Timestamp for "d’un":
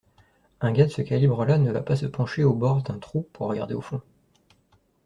2.81-2.97